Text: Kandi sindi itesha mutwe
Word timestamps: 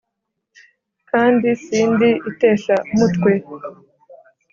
Kandi 1.09 1.47
sindi 1.63 2.09
itesha 2.29 2.75
mutwe 2.97 3.31